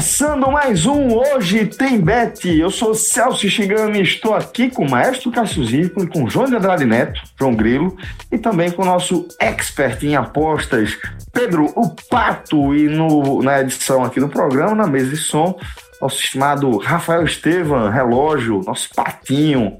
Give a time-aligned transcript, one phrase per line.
[0.00, 2.48] Começando mais um Hoje Tem Bet.
[2.48, 6.56] Eu sou Celso Chigami e estou aqui com o maestro Cássio Zirco, com João de
[6.56, 7.94] Andrade Neto, João Grilo,
[8.32, 10.96] e também com o nosso expert em apostas,
[11.34, 15.54] Pedro o Pato, e no, na edição aqui do programa, na mesa de som,
[16.00, 19.76] nosso estimado Rafael Estevam, relógio, nosso patinho.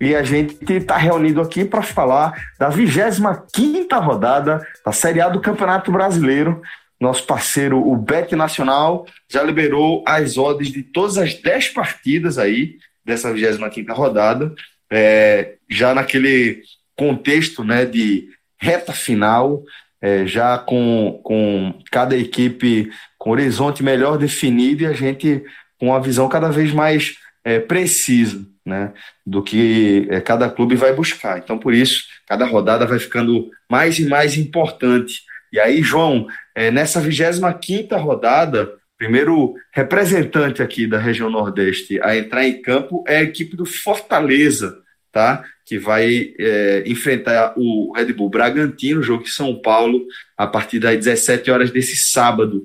[0.00, 5.40] E a gente está reunido aqui para falar da 25 rodada da Série A do
[5.40, 6.62] Campeonato Brasileiro,
[7.00, 12.76] nosso parceiro, o Bet Nacional, já liberou as odds de todas as 10 partidas aí
[13.04, 14.54] dessa 25 rodada,
[14.90, 16.62] é, já naquele
[16.96, 19.62] contexto né, de reta final,
[20.00, 25.42] é, já com, com cada equipe com horizonte melhor definido e a gente
[25.78, 28.92] com uma visão cada vez mais é, precisa né,
[29.24, 31.38] do que é, cada clube vai buscar.
[31.38, 35.22] Então, por isso, cada rodada vai ficando mais e mais importante.
[35.52, 42.46] E aí, João, é, nessa 25 rodada, primeiro representante aqui da região Nordeste a entrar
[42.46, 44.74] em campo é a equipe do Fortaleza,
[45.12, 45.44] tá?
[45.66, 50.00] que vai é, enfrentar o Red Bull Bragantino, jogo em São Paulo,
[50.34, 52.64] a partir das 17 horas desse sábado.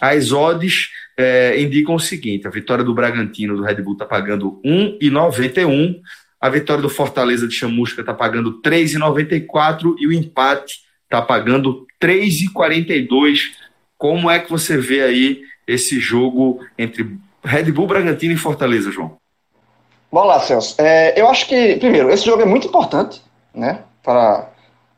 [0.00, 4.60] As odds é, indicam o seguinte: a vitória do Bragantino do Red Bull está pagando
[4.64, 5.96] 1,91,
[6.40, 10.81] a vitória do Fortaleza de Chamusca está pagando 3,94 e o empate
[11.12, 13.50] está pagando 3,42.
[13.98, 19.16] Como é que você vê aí esse jogo entre Red Bull, Bragantino e Fortaleza, João?
[20.10, 20.74] Vamos lá, Celso.
[20.78, 23.22] É, eu acho que, primeiro, esse jogo é muito importante,
[23.54, 23.80] né?
[24.02, 24.48] Para,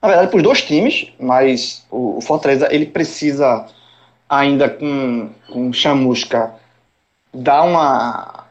[0.01, 3.67] na verdade, para os dois times, mas o, o, Fortaleza ele precisa
[4.29, 6.55] ainda com, com Chamusca
[7.33, 8.45] dar uma,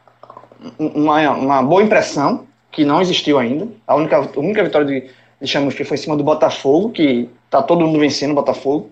[0.78, 3.68] uma, uma boa impressão que não existiu ainda.
[3.86, 5.10] A única, a única vitória de,
[5.40, 7.28] de Chamusca foi em cima do Botafogo, que
[7.60, 8.90] tá todo mundo vencendo o Botafogo.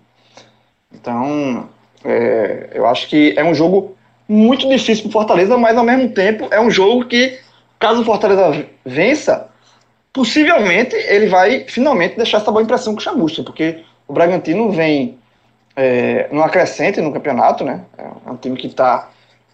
[0.93, 1.67] Então,
[2.03, 3.95] é, eu acho que é um jogo
[4.27, 7.37] muito difícil para Fortaleza, mas ao mesmo tempo é um jogo que,
[7.77, 9.49] caso o Fortaleza vença,
[10.13, 15.17] possivelmente ele vai finalmente deixar essa boa impressão com o Chamusca, porque o Bragantino vem
[15.75, 17.81] é, numa crescente no campeonato, né?
[17.97, 19.09] É um time que está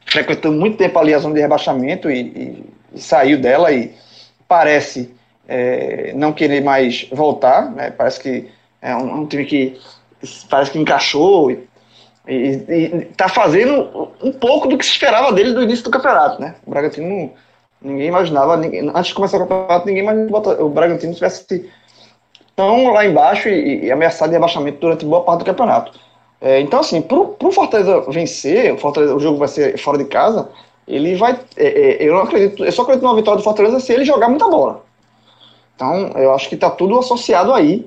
[0.06, 3.94] frequentando muito tempo ali a zona de rebaixamento e, e, e saiu dela e
[4.48, 5.14] parece
[5.48, 7.90] é, não querer mais voltar, né?
[7.90, 9.79] Parece que é um, um time que
[10.50, 11.67] parece que encaixou e,
[12.28, 16.56] está fazendo um pouco do que se esperava dele do início do campeonato, né?
[16.66, 17.31] O Bragantino
[17.81, 21.72] ninguém imaginava, ninguém, antes de começar o campeonato, ninguém imaginava o Bragantino tivesse
[22.56, 25.97] tão lá embaixo e, e ameaçado de rebaixamento durante boa parte do campeonato.
[26.41, 30.06] É, então, assim, para o Fortaleza vencer, o, Fortaleza, o jogo vai ser fora de
[30.06, 30.50] casa,
[30.88, 31.38] ele vai.
[31.57, 34.29] É, é, eu não acredito, eu só acredito numa vitória do Fortaleza se ele jogar
[34.29, 34.84] muita bola.
[35.75, 37.85] Então, eu acho que está tudo associado aí.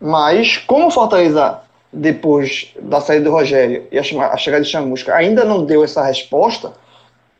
[0.00, 1.60] Mas, como o Fortaleza,
[1.92, 6.72] depois da saída do Rogério e a chegada de Chamusca, ainda não deu essa resposta,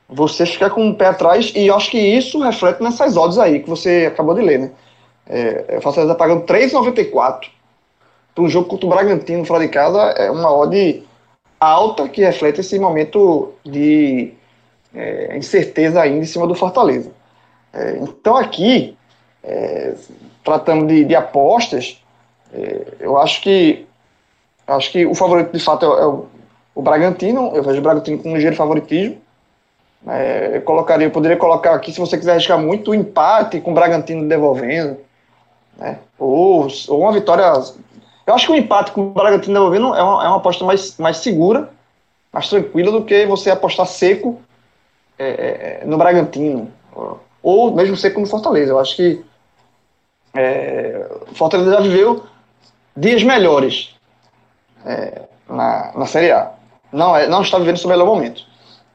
[0.08, 3.60] você fica com o pé atrás e eu acho que isso reflete nessas odds aí
[3.60, 4.70] que você acabou de ler, né?
[5.26, 7.48] É, o Fortaleza pagando 3,94
[8.34, 11.04] para um jogo contra o Bragantino fora de casa é uma odd
[11.60, 14.32] alta que reflete esse momento de
[14.92, 17.12] é, incerteza ainda em cima do Fortaleza.
[17.72, 18.96] É, então aqui,
[19.44, 19.94] é,
[20.42, 21.99] tratando de, de apostas, é,
[22.98, 23.86] eu acho que
[24.66, 26.26] acho que o favorito de fato é, é o,
[26.74, 27.52] o, Bragantino.
[27.54, 29.18] Eu vejo o Bragantino com um ligeiro favoritismo.
[30.06, 33.72] É, eu colocaria, eu poderia colocar aqui, se você quiser arriscar muito, o empate com
[33.72, 34.98] o Bragantino devolvendo.
[35.76, 35.98] Né?
[36.18, 37.44] Ou, ou uma vitória.
[38.26, 40.96] Eu acho que o empate com o Bragantino devolvendo é uma, é uma aposta mais,
[40.98, 41.70] mais segura,
[42.32, 44.40] mais tranquila do que você apostar seco
[45.18, 46.70] é, é, no Bragantino.
[47.42, 48.72] Ou mesmo seco no Fortaleza.
[48.72, 49.24] Eu acho que
[50.34, 52.29] é, Fortaleza já viveu
[52.96, 53.94] dias melhores
[54.84, 56.50] é, na, na Série A.
[56.92, 58.42] Não, é, não está vivendo seu melhor momento.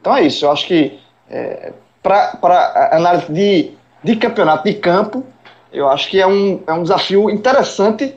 [0.02, 0.46] Então é isso.
[0.46, 1.00] Eu acho que
[1.30, 3.72] é, para análise de,
[4.04, 5.24] de campeonato de campo,
[5.72, 8.14] eu acho que é um, é um desafio interessante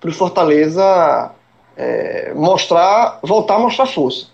[0.00, 1.30] para o Fortaleza
[1.76, 4.26] é, mostrar, voltar a mostrar força.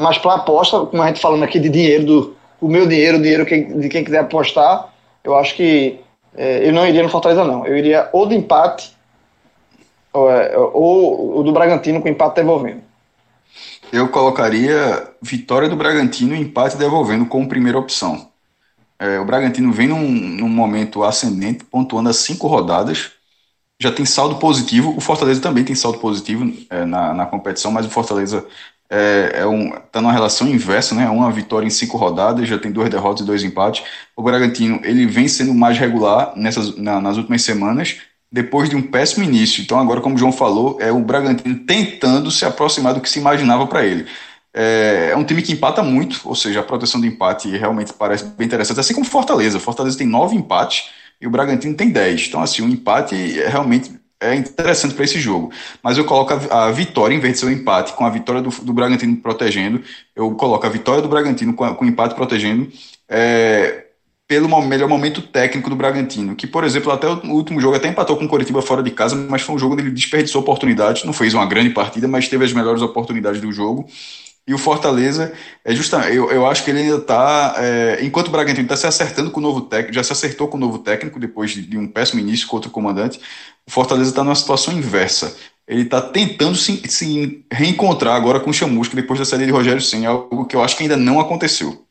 [0.00, 3.22] Mas para aposta, como a gente falando aqui de dinheiro, do, o meu dinheiro, o
[3.22, 4.88] dinheiro de quem quiser apostar,
[5.22, 6.00] eu acho que
[6.36, 7.66] é, eu não iria no Fortaleza, não.
[7.66, 8.96] Eu iria ou de empate
[10.12, 12.82] ou, é, ou, ou do Bragantino com empate devolvendo.
[13.92, 18.28] Eu colocaria vitória do Bragantino e empate devolvendo como primeira opção.
[18.98, 23.12] É, o Bragantino vem num, num, momento ascendente, pontuando as cinco rodadas.
[23.80, 24.94] Já tem saldo positivo.
[24.96, 28.46] O Fortaleza também tem saldo positivo é, na, na competição, mas o Fortaleza
[28.90, 31.08] é, é um, tá numa relação inversa, né?
[31.08, 33.84] Uma vitória em cinco rodadas, já tem duas derrotas e dois empates.
[34.14, 37.98] O Bragantino ele vem sendo mais regular nessas, na, nas últimas semanas,
[38.32, 39.62] depois de um péssimo início.
[39.62, 43.18] Então agora, como o João falou, é o Bragantino tentando se aproximar do que se
[43.18, 44.06] imaginava para ele.
[44.52, 48.24] É, é, um time que empata muito, ou seja, a proteção do empate realmente parece
[48.24, 49.60] bem interessante, assim como Fortaleza.
[49.60, 50.90] Fortaleza tem nove empates
[51.20, 52.26] e o Bragantino tem dez.
[52.28, 55.50] Então, assim, um empate é realmente é interessante para esse jogo.
[55.82, 58.42] Mas eu coloco a, a, vitória, em vez de ser um empate, com a vitória
[58.42, 59.82] do, do Bragantino protegendo,
[60.14, 62.70] eu coloco a vitória do Bragantino com, com o empate protegendo,
[63.08, 63.86] é,
[64.30, 68.16] pelo melhor momento técnico do Bragantino, que, por exemplo, até o último jogo até empatou
[68.16, 71.12] com o Coritiba fora de casa, mas foi um jogo onde ele desperdiçou oportunidades, não
[71.12, 73.88] fez uma grande partida, mas teve as melhores oportunidades do jogo.
[74.46, 75.32] E o Fortaleza,
[75.64, 78.86] é justamente, eu, eu acho que ele ainda está, é, enquanto o Bragantino está se
[78.86, 81.76] acertando com o novo técnico, já se acertou com o novo técnico depois de, de
[81.76, 83.18] um péssimo início contra o comandante,
[83.66, 85.36] o Fortaleza está numa situação inversa.
[85.66, 89.82] Ele está tentando se, se, reencontrar agora com o Chamusca depois da saída de Rogério
[89.82, 91.84] Senna, algo que eu acho que ainda não aconteceu.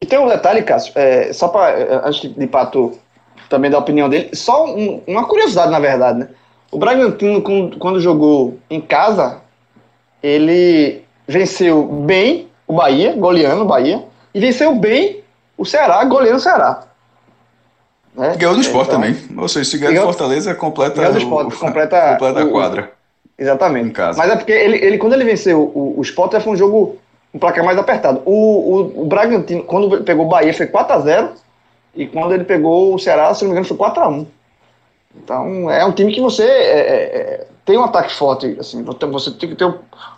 [0.00, 2.96] E tem um detalhe, Cássio, é, só para, é, antes de Pato
[3.48, 6.28] também dar a opinião dele, só um, uma curiosidade, na verdade, né?
[6.70, 9.40] O Bragantino, quando jogou em casa,
[10.22, 14.04] ele venceu bem o Bahia, goleando o Bahia,
[14.34, 15.24] e venceu bem
[15.56, 16.84] o Ceará, goleando o Ceará.
[18.14, 18.36] Né?
[18.36, 19.16] Ganhou do esporte então, também.
[19.36, 22.92] Ou seja, se ganhar do Fortaleza, completa, ganhou do esporte, o, completa, completa a quadra.
[23.38, 23.88] exatamente.
[23.88, 24.18] Em casa.
[24.18, 26.98] Mas é porque ele, ele, quando ele venceu o, o esporte, já foi um jogo
[27.32, 28.22] um placar mais apertado.
[28.24, 31.30] O, o, o Bragantino, quando pegou o Bahia, foi 4x0.
[31.94, 34.26] E quando ele pegou o Ceará, se não me engano, foi 4x1.
[35.16, 39.30] Então, é um time que você é, é, é tem um ataque forte, assim, você
[39.32, 39.70] tem que ter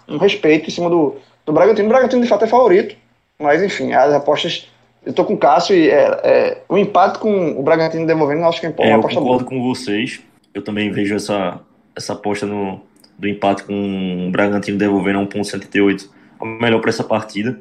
[0.09, 1.89] um respeito em cima do, do Bragantino.
[1.89, 2.95] O Bragantino, de fato, é favorito,
[3.39, 4.69] mas, enfim, as apostas...
[5.05, 8.61] Eu tô com o Cássio e é, é, o empate com o Bragantino devolvendo, acho
[8.61, 9.63] que é uma é, aposta Eu concordo boa.
[9.63, 10.21] com vocês.
[10.53, 11.59] Eu também vejo essa,
[11.97, 12.83] essa aposta no,
[13.19, 16.07] do empate com o Bragantino devolvendo a 1.78
[16.45, 17.61] melhor para essa partida.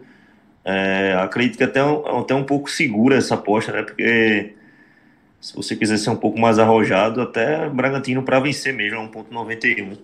[0.64, 3.84] É, acredito que até, até um pouco segura essa aposta, né?
[3.84, 4.54] Porque
[5.40, 9.98] se você quiser ser um pouco mais arrojado, até Bragantino para vencer mesmo, é 1.91.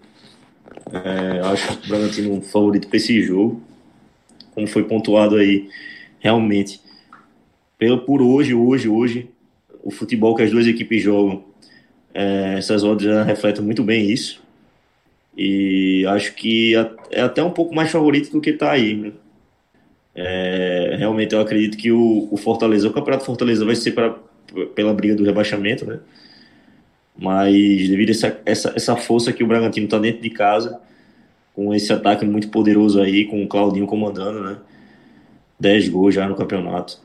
[0.91, 3.61] É, acho o Bragantino favorito para esse jogo.
[4.53, 5.69] Como foi pontuado aí,
[6.19, 6.81] realmente,
[7.77, 9.29] pelo, por hoje, hoje, hoje,
[9.83, 11.43] o futebol que as duas equipes jogam,
[12.13, 14.44] é, essas odds já refletem muito bem isso.
[15.37, 16.73] E acho que
[17.11, 18.95] é até um pouco mais favorito do que está aí.
[18.95, 19.11] Né?
[20.15, 24.15] É, realmente eu acredito que o, o Fortaleza, o Campeonato Fortaleza vai ser para
[24.73, 25.99] pela briga do rebaixamento, né?
[27.17, 27.53] Mas
[27.89, 30.79] devido a essa, essa, essa força que o Bragantino está dentro de casa,
[31.53, 34.57] com esse ataque muito poderoso aí, com o Claudinho comandando, né?
[35.59, 36.99] 10 gols já no campeonato.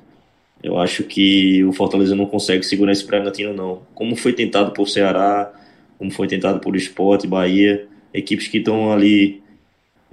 [0.62, 3.82] Eu acho que o Fortaleza não consegue segurar esse Bragantino, não.
[3.94, 5.52] Como foi tentado por Ceará,
[5.98, 9.42] como foi tentado por Sport, Bahia, equipes que estão ali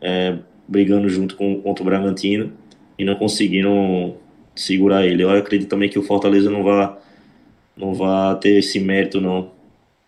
[0.02, 0.38] é,
[0.68, 2.52] brigando junto com, contra o Bragantino
[2.98, 4.16] e não conseguiram
[4.56, 5.24] segurar ele.
[5.24, 6.96] Eu acredito também que o Fortaleza não vai
[7.76, 9.52] não vá ter esse mérito não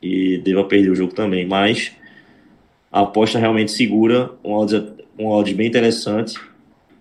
[0.01, 1.91] e deva perder o jogo também, mas
[2.91, 4.81] a aposta realmente segura, um odds,
[5.17, 6.39] um odds bem interessante,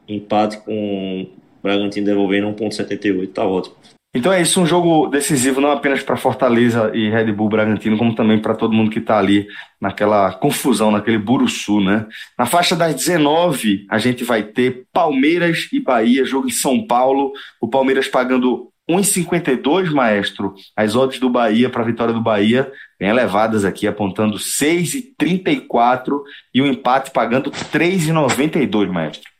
[0.07, 3.77] empate com o Bragantino devolvendo 1.78, tá ótimo.
[4.15, 8.15] Então é isso, um jogo decisivo não apenas para Fortaleza e Red Bull Bragantino, como
[8.15, 9.47] também para todo mundo que está ali
[9.79, 12.07] naquela confusão, naquele buruçu, né?
[12.37, 17.33] Na faixa das 19, a gente vai ter Palmeiras e Bahia, jogo em São Paulo,
[17.61, 20.55] o Palmeiras pagando 1,52, maestro.
[20.75, 26.21] As odds do Bahia para a vitória do Bahia bem elevadas aqui, apontando 6,34
[26.55, 29.31] e o empate pagando 3,92, maestro.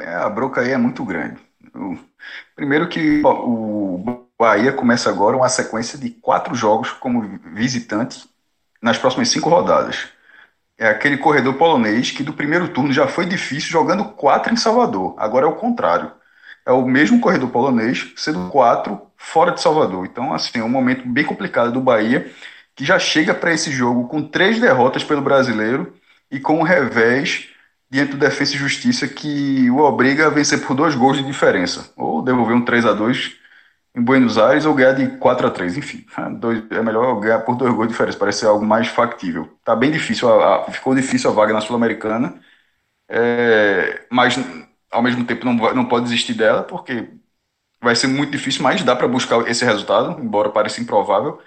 [0.00, 1.38] É, a broca aí é muito grande.
[2.60, 8.28] Primeiro que o Bahia começa agora uma sequência de quatro jogos como visitante
[8.82, 10.08] nas próximas cinco rodadas.
[10.76, 15.14] É aquele corredor polonês que do primeiro turno já foi difícil jogando quatro em Salvador.
[15.16, 16.12] Agora é o contrário
[16.66, 20.04] é o mesmo corredor polonês, sendo quatro fora de Salvador.
[20.04, 22.30] Então, assim, é um momento bem complicado do Bahia,
[22.76, 25.94] que já chega para esse jogo com três derrotas pelo brasileiro
[26.30, 27.48] e com um revés
[27.90, 31.92] diante do Defesa e Justiça que o obriga a vencer por dois gols de diferença,
[31.96, 33.36] ou devolver um 3 a 2
[33.94, 36.06] em Buenos Aires ou ganhar de 4 a 3 enfim.
[36.38, 39.58] Dois, é melhor ganhar por dois gols de diferença, parece ser algo mais factível.
[39.64, 42.40] Tá bem difícil, a, a, ficou difícil a vaga na Sul-Americana,
[43.08, 44.36] é, mas
[44.90, 47.08] ao mesmo tempo não, não pode desistir dela, porque
[47.82, 51.40] vai ser muito difícil, mas dá para buscar esse resultado, embora pareça improvável.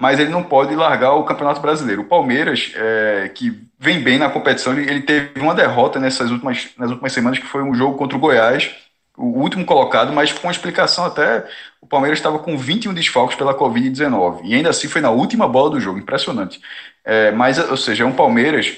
[0.00, 2.02] Mas ele não pode largar o Campeonato Brasileiro.
[2.02, 6.70] O Palmeiras, é, que vem bem na competição, ele, ele, teve uma derrota nessas últimas,
[6.76, 8.74] nas últimas semanas, que foi um jogo contra o Goiás,
[9.16, 11.46] o último colocado, mas com explicação até.
[11.80, 14.40] O Palmeiras estava com 21 desfalques pela Covid-19.
[14.44, 16.60] E ainda assim foi na última bola do jogo, impressionante.
[17.04, 18.76] É, mas, ou seja, é um Palmeiras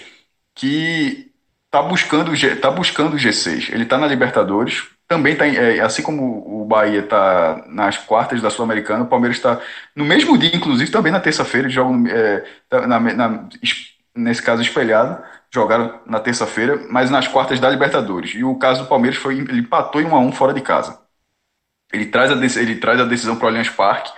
[0.54, 1.30] que
[1.66, 3.73] está buscando, tá buscando o G6.
[3.73, 8.50] Ele está na Libertadores, também está, é, assim como o Bahia está nas quartas da
[8.50, 9.61] Sul-Americana, o Palmeiras está
[9.94, 13.49] no mesmo dia, inclusive, também na terça-feira, joga é, tá na, na,
[14.14, 18.34] nesse caso espelhado, jogaram na terça-feira, mas nas quartas da Libertadores.
[18.34, 21.00] E o caso do Palmeiras foi ele empatou em 1 a 1 fora de casa.
[21.92, 24.12] Ele traz a, ele traz a decisão para o Allianz Parque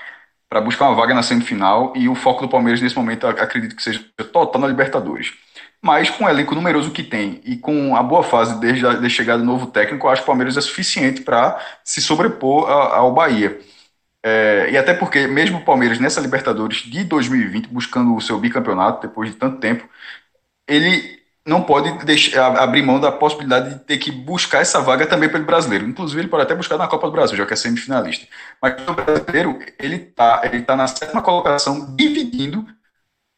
[0.48, 3.82] para buscar uma vaga na semifinal e o foco do Palmeiras nesse momento acredito que
[3.82, 5.34] seja total na Libertadores.
[5.82, 9.10] Mas com o elenco numeroso que tem e com a boa fase desde a de
[9.10, 13.12] chegada do novo técnico, eu acho que o Palmeiras é suficiente para se sobrepor ao
[13.12, 13.60] Bahia.
[14.24, 19.06] É, e até porque, mesmo o Palmeiras nessa Libertadores de 2020, buscando o seu bicampeonato
[19.06, 19.88] depois de tanto tempo,
[20.66, 21.16] ele
[21.46, 25.44] não pode deixar, abrir mão da possibilidade de ter que buscar essa vaga também pelo
[25.44, 25.86] brasileiro.
[25.86, 28.26] Inclusive, ele pode até buscar na Copa do Brasil, já que é semifinalista.
[28.60, 32.66] Mas o brasileiro, ele está ele tá na sétima colocação, dividindo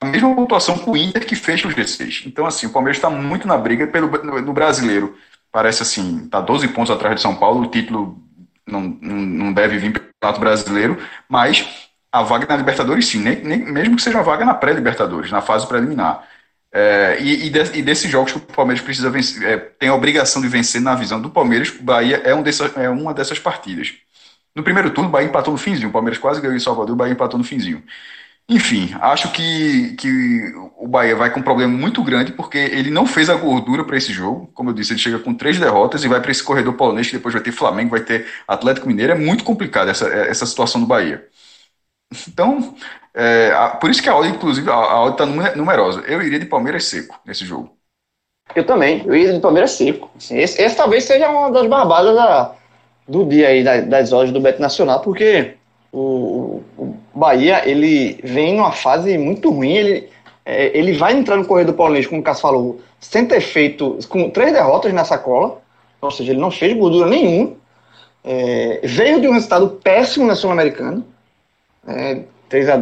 [0.01, 2.27] a mesma pontuação com o Inter que fecha o G6.
[2.27, 5.17] Então, assim, o Palmeiras está muito na briga pelo, no, no, brasileiro.
[5.51, 8.23] Parece assim, está 12 pontos atrás de São Paulo, o título
[8.67, 13.59] não, não, deve vir pelo Campeonato Brasileiro, mas a vaga na Libertadores sim, nem, nem,
[13.59, 16.27] mesmo que seja uma vaga na pré-Libertadores, na fase preliminar.
[16.71, 19.95] É, e, e, de, e, desses jogos que o Palmeiras precisa vencer, é, tem a
[19.95, 23.39] obrigação de vencer na visão do Palmeiras, o Bahia é, um dessa, é uma dessas
[23.39, 23.95] partidas.
[24.55, 26.97] No primeiro turno, o Bahia empatou no finzinho, o Palmeiras quase ganhou em Salvador, o
[26.97, 27.83] Bahia empatou no finzinho.
[28.51, 33.05] Enfim, acho que, que o Bahia vai com um problema muito grande porque ele não
[33.05, 34.51] fez a gordura para esse jogo.
[34.55, 37.35] Como eu disse, ele chega com três derrotas e vai para esse corredor que depois
[37.35, 39.13] vai ter Flamengo, vai ter Atlético Mineiro.
[39.13, 41.27] É muito complicado essa, essa situação do Bahia.
[42.27, 42.75] Então,
[43.13, 43.51] é,
[43.81, 46.01] por isso que a odd, inclusive, a odd está numerosa.
[46.07, 47.77] Eu iria de Palmeiras seco nesse jogo.
[48.55, 50.11] Eu também, eu iria de Palmeiras seco.
[50.17, 52.55] Assim, esse, esse, talvez seja uma das barbadas da,
[53.07, 55.57] do dia aí, das odds do Beto Nacional, porque
[55.93, 59.73] o, o, Bahia ele vem numa fase muito ruim.
[59.73, 60.09] Ele,
[60.45, 64.31] é, ele vai entrar no corredor paulês, como o Cássio falou, sem ter feito, com
[64.31, 65.61] três derrotas na sacola,
[66.01, 67.53] ou seja, ele não fez gordura nenhuma.
[68.25, 71.05] É, veio de um resultado péssimo na Sul-Americana,
[71.87, 72.23] é,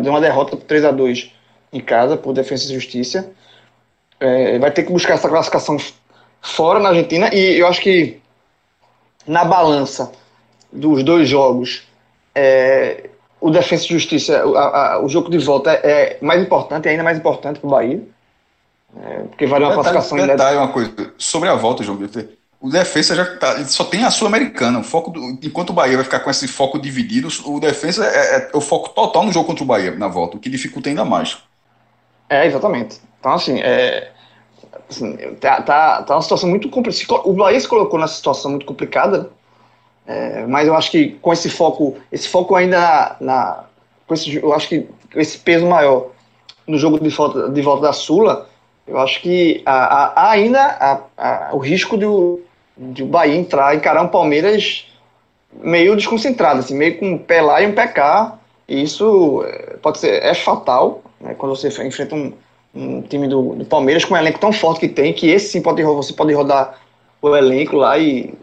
[0.09, 1.33] uma derrota por 3 a 2
[1.73, 3.31] em casa, por Defesa e Justiça.
[4.19, 5.76] É, vai ter que buscar essa classificação
[6.40, 8.21] fora na Argentina, e eu acho que
[9.26, 10.12] na balança
[10.73, 11.87] dos dois jogos
[12.35, 16.88] é, o Defesa e Justiça, a, a, o jogo de volta é, é mais importante,
[16.88, 18.02] é ainda mais importante para o Bahia.
[18.99, 21.99] É, porque vale uma detalhe, classificação detalhe, uma coisa sobre a volta, João.
[22.59, 24.83] O defesa já tá, só tem a sul-americana.
[24.83, 28.50] Foco do, enquanto o Bahia vai ficar com esse foco dividido, o defesa é, é,
[28.55, 31.37] o foco total no jogo contra o Bahia na volta, o que dificulta ainda mais.
[32.31, 32.99] É, exatamente.
[33.21, 34.11] Então, assim, é,
[34.88, 37.21] assim tá, tá, tá uma situação muito complicada.
[37.25, 39.31] O Bahia se colocou nessa situação muito complicada
[40.06, 43.64] é, mas eu acho que com esse foco, esse foco ainda na, na
[44.06, 46.10] com esse, eu acho que esse peso maior
[46.66, 48.48] no jogo de volta, de volta da Sula,
[48.86, 52.40] eu acho que há, há ainda há, há o risco de o,
[52.76, 54.86] de o Bahia entrar, encarar um Palmeiras
[55.52, 58.38] meio desconcentrado, assim, meio com um pé lá e um pé cá.
[58.68, 62.32] E isso é, pode ser é fatal né, quando você enfrenta um,
[62.75, 65.62] um time do, do, Palmeiras com um elenco tão forte que tem, que esse sim
[65.62, 66.78] pode você pode rodar
[67.30, 68.35] o elenco lá e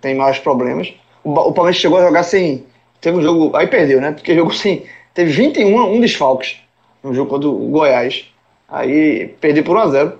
[0.00, 0.92] tem mais problemas.
[1.24, 2.64] O, o Palmeiras chegou a jogar sem.
[3.00, 3.56] Teve um jogo.
[3.56, 4.12] Aí perdeu, né?
[4.12, 4.84] Porque jogou sem.
[5.14, 6.60] Teve 21 um desfalques
[7.02, 8.26] no jogo contra o Goiás.
[8.68, 10.12] Aí perdeu por 1x0.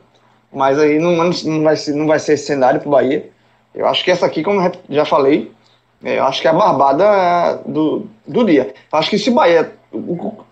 [0.52, 3.28] Mas aí não, não, vai não vai ser esse cenário pro Bahia.
[3.74, 5.52] Eu acho que essa aqui, como já falei,
[6.02, 8.74] é, eu acho que é a barbada do, do dia.
[8.90, 9.72] Eu acho que se o Bahia,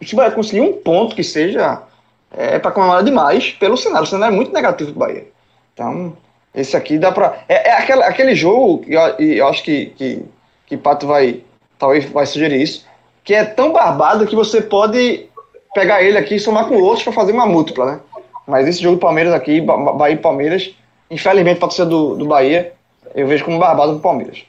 [0.03, 1.83] se o Bahia conseguir um ponto que seja,
[2.31, 4.05] é para comemorar demais pelo cenário.
[4.05, 5.27] O cenário é muito negativo pro Bahia.
[5.73, 6.17] Então,
[6.55, 7.39] esse aqui dá pra.
[7.49, 7.73] É, é
[8.07, 10.23] aquele, jogo, e eu, eu, acho que, que,
[10.67, 11.41] que Pato vai.
[11.79, 12.87] Talvez vai sugerir isso.
[13.25, 15.27] Que é tão barbado que você pode
[15.75, 18.01] pegar ele aqui e somar com outros para fazer uma múltipla, né?
[18.47, 20.75] Mas esse jogo do Palmeiras aqui, Bahia e Palmeiras,
[21.11, 22.73] infelizmente para ser do, do Bahia,
[23.15, 24.45] eu vejo como barbado do Palmeiras.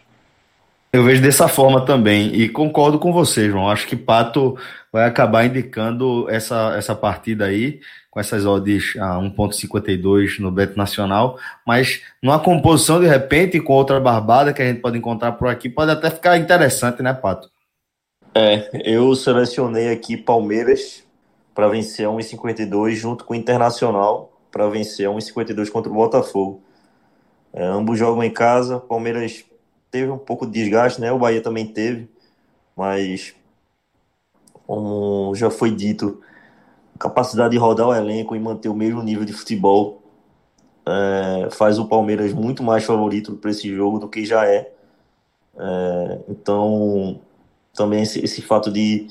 [0.96, 3.70] Eu vejo dessa forma também e concordo com você, João.
[3.70, 4.58] Acho que Pato
[4.94, 11.38] vai acabar indicando essa, essa partida aí com essas odds a 1.52 no Beto Nacional,
[11.68, 15.68] mas numa composição de repente com outra barbada que a gente pode encontrar por aqui,
[15.68, 17.50] pode até ficar interessante, né, Pato?
[18.34, 21.04] É, eu selecionei aqui Palmeiras
[21.54, 26.64] para vencer a 1,52 junto com o Internacional para vencer a 1,52 contra o Botafogo.
[27.54, 29.44] É, ambos jogam em casa, Palmeiras
[29.96, 31.10] teve um pouco de desgaste, né?
[31.14, 32.10] O Bahia também teve,
[32.76, 33.34] mas
[34.68, 36.22] como já foi dito,
[37.00, 40.04] capacidade de rodar o elenco e manter o mesmo nível de futebol
[40.86, 44.70] é, faz o Palmeiras muito mais favorito para esse jogo do que já é.
[45.58, 47.22] é então,
[47.74, 49.08] também esse, esse, fato de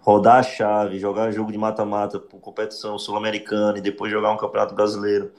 [0.00, 4.74] rodar a chave, jogar jogo de mata-mata por competição sul-americana e depois jogar um campeonato
[4.74, 5.32] brasileiro.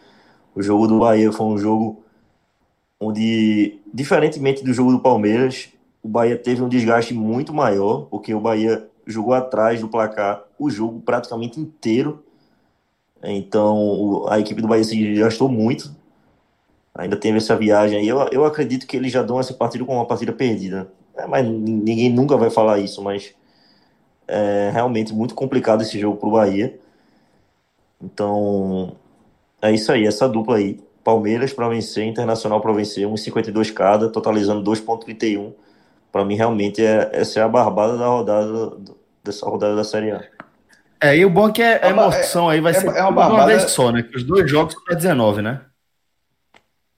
[0.55, 2.03] O jogo do Bahia foi um jogo
[2.99, 5.69] onde, diferentemente do jogo do Palmeiras,
[6.03, 10.69] o Bahia teve um desgaste muito maior, porque o Bahia jogou atrás do placar o
[10.69, 12.23] jogo praticamente inteiro.
[13.23, 15.95] Então a equipe do Bahia se gastou muito.
[16.93, 18.07] Ainda teve essa viagem aí.
[18.07, 20.91] Eu, eu acredito que eles já dão essa partida como uma partida perdida.
[21.15, 23.33] É, mas ninguém nunca vai falar isso, mas
[24.27, 26.79] é realmente muito complicado esse jogo para o Bahia.
[28.01, 28.95] Então
[29.61, 30.79] é isso aí, essa dupla aí.
[31.03, 35.53] Palmeiras para vencer, Internacional para vencer, 1,52 cada, totalizando 2,31.
[36.11, 38.77] Para mim, realmente, é, essa é a barbada da rodada,
[39.23, 40.23] dessa rodada da Série A.
[41.01, 43.01] É, e o bom é que é, a emoção é, aí vai é, ser é
[43.03, 43.33] uma, barbada...
[43.33, 44.03] uma vez só, né?
[44.03, 45.61] Que os dois jogos para 19, né?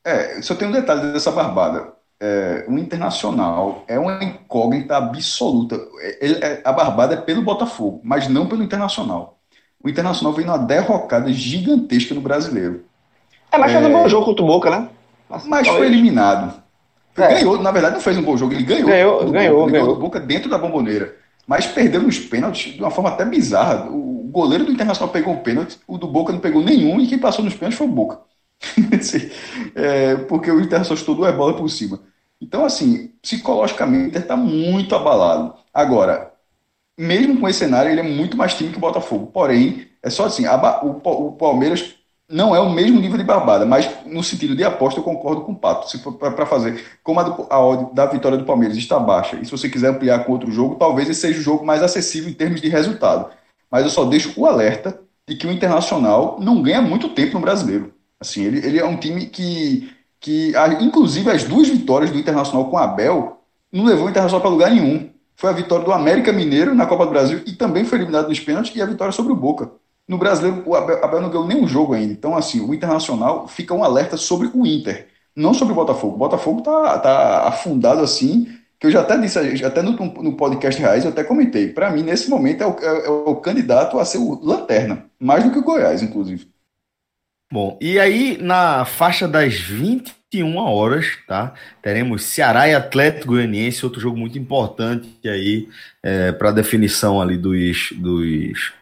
[0.04, 1.94] É, só tem um detalhe dessa barbada.
[2.20, 5.80] É, o Internacional é uma incógnita absoluta.
[6.20, 9.40] Ele, é, a barbada é pelo Botafogo, mas não pelo Internacional.
[9.84, 12.86] O Internacional vem numa derrocada gigantesca no brasileiro.
[13.52, 14.90] É, mas fez um bom jogo contra o Boca, né?
[15.30, 16.62] Mas, mas foi eliminado.
[17.18, 17.36] É.
[17.36, 18.88] Ganhou, na verdade, não fez um bom jogo, ele ganhou.
[18.88, 19.96] Ganhou, ganhou, Boca, ganhou.
[19.98, 21.16] Boca dentro da bomboneira.
[21.46, 23.90] Mas perdeu nos pênaltis de uma forma até bizarra.
[23.90, 27.18] O goleiro do Internacional pegou um pênalti, o do Boca não pegou nenhum, e quem
[27.18, 28.20] passou nos pênaltis foi o Boca.
[29.76, 32.00] é, porque o Internacional chutou duas bolas por cima.
[32.40, 35.54] Então, assim, psicologicamente, o Inter está muito abalado.
[35.74, 36.32] Agora,
[36.98, 39.28] mesmo com esse cenário, ele é muito mais time que o Botafogo.
[39.28, 41.96] Porém, é só assim, o Palmeiras
[42.32, 45.52] não é o mesmo nível de barbada, mas no sentido de aposta eu concordo com
[45.52, 45.90] o Pato.
[45.90, 49.52] Se para fazer, como a, do, a da vitória do Palmeiras está baixa, e se
[49.52, 52.62] você quiser ampliar com outro jogo, talvez esse seja o jogo mais acessível em termos
[52.62, 53.30] de resultado.
[53.70, 57.40] Mas eu só deixo o alerta de que o Internacional não ganha muito tempo no
[57.42, 57.94] brasileiro.
[58.20, 62.78] Assim, ele, ele é um time que, que, inclusive, as duas vitórias do Internacional com
[62.78, 63.42] Abel
[63.72, 65.10] não levou o Internacional para lugar nenhum.
[65.36, 68.40] Foi a vitória do América Mineiro na Copa do Brasil e também foi eliminado nos
[68.40, 69.72] pênaltis e a vitória sobre o Boca.
[70.12, 72.12] No brasileiro, o Abel, Abel não ganhou nenhum jogo ainda.
[72.12, 76.16] Então, assim, o Internacional fica um alerta sobre o Inter, não sobre o Botafogo.
[76.16, 78.46] O Botafogo tá, tá afundado assim,
[78.78, 81.70] que eu já até disse, até no, no podcast Reais, eu até comentei.
[81.70, 85.46] Para mim, nesse momento, é o, é, é o candidato a ser o lanterna, mais
[85.46, 86.46] do que o Goiás, inclusive.
[87.50, 91.54] Bom, e aí na faixa das 21 horas, tá?
[91.82, 95.70] Teremos Ceará e Atlético Goianiense, outro jogo muito importante aí
[96.04, 98.74] é, para definição ali dos, dos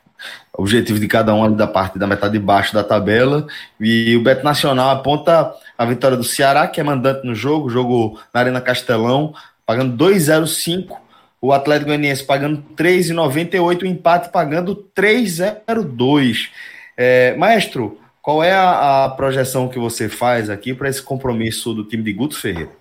[0.60, 3.48] objetivo de cada um da parte da metade de baixo da tabela.
[3.80, 8.20] E o Beto Nacional aponta a vitória do Ceará, que é mandante no jogo, jogo
[8.34, 9.34] na Arena Castelão,
[9.66, 10.98] pagando 2,05.
[11.42, 16.50] O Atlético Goianiense pagando 3,98, o empate pagando 3,02.
[16.98, 21.86] É, maestro, qual é a, a, projeção que você faz aqui para esse compromisso do
[21.86, 22.72] time de Guto Ferreira?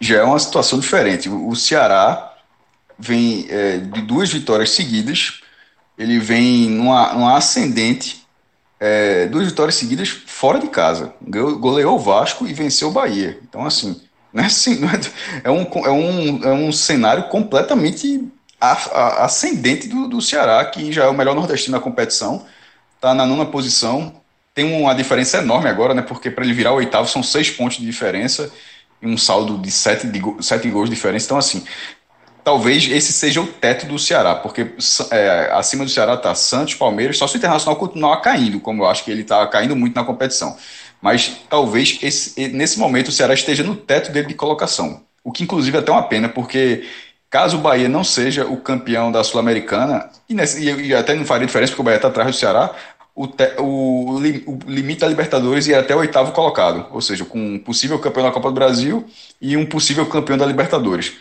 [0.00, 1.28] Já é uma situação diferente.
[1.28, 2.34] O Ceará
[2.98, 5.40] vem é, de duas vitórias seguidas
[5.98, 8.24] ele vem numa, numa ascendente,
[8.78, 11.12] é, duas vitórias seguidas fora de casa.
[11.20, 13.38] Goleou o Vasco e venceu o Bahia.
[13.42, 14.00] Então, assim,
[14.32, 15.00] não é, assim, não é,
[15.44, 18.28] é, um, é, um, é um cenário completamente
[18.60, 22.46] ascendente do, do Ceará, que já é o melhor nordestino na competição,
[22.94, 24.20] está na nona posição.
[24.54, 26.02] Tem uma diferença enorme agora, né?
[26.02, 28.52] Porque para ele virar o oitavo são seis pontos de diferença
[29.00, 31.26] e um saldo de sete, de sete gols de diferença.
[31.26, 31.64] Então, assim,
[32.44, 34.72] talvez esse seja o teto do Ceará, porque
[35.10, 38.88] é, acima do Ceará está Santos, Palmeiras, só se o Internacional continuar caindo, como eu
[38.88, 40.56] acho que ele está caindo muito na competição.
[41.00, 45.42] Mas talvez esse, nesse momento o Ceará esteja no teto dele de colocação, o que
[45.42, 46.84] inclusive é até uma pena, porque
[47.30, 51.72] caso o Bahia não seja o campeão da Sul-Americana, e, e, até não faria diferença
[51.72, 52.74] porque o Bahia está atrás do Ceará,
[53.14, 57.38] o, te, o, o, limite da Libertadores ia até o oitavo colocado, ou seja, com
[57.38, 59.04] um possível campeão da Copa do Brasil
[59.40, 61.14] e um possível campeão da Libertadores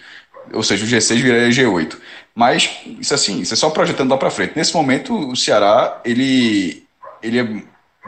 [0.54, 1.98] ou seja, o G6 viraria G8.
[2.36, 4.54] Mas isso assim, isso é só projetando lá para frente.
[4.56, 6.86] Nesse momento, o Ceará ele,
[7.22, 7.64] ele é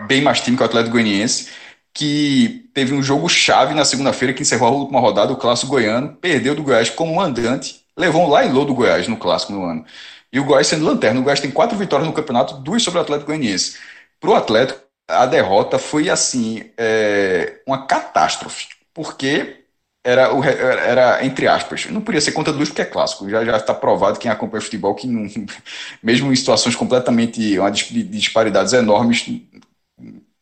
[0.06, 1.50] bem mais time que o Atlético Goianiense,
[1.94, 6.16] que teve um jogo chave na segunda-feira que encerrou a última rodada, o clássico goiano,
[6.22, 9.86] perdeu do Goiás como mandante, levou um lá e do Goiás no clássico no ano.
[10.32, 11.20] E o Goiás sendo lanterna.
[11.20, 13.78] O Goiás tem quatro vitórias no campeonato, duas sobre o Atlético Goianiense.
[14.20, 19.59] Para o Atlético, a derrota foi assim, é, uma catástrofe, porque
[20.04, 23.44] era, o, era entre aspas, não podia ser conta de luz porque é clássico, já
[23.44, 25.28] já está provado quem acompanha futebol que não,
[26.02, 29.26] mesmo em situações completamente uma de disparidades enormes